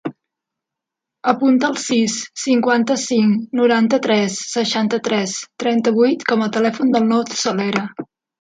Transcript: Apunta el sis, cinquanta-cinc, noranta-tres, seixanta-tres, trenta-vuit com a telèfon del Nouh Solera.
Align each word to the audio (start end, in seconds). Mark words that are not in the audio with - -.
Apunta 1.31 1.69
el 1.73 1.77
sis, 1.81 2.15
cinquanta-cinc, 2.45 3.35
noranta-tres, 3.61 4.39
seixanta-tres, 4.57 5.37
trenta-vuit 5.65 6.29
com 6.33 6.47
a 6.49 6.53
telèfon 6.57 6.95
del 6.97 7.11
Nouh 7.13 7.41
Solera. 7.45 7.89